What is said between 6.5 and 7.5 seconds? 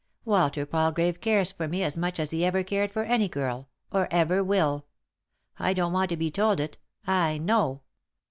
it; I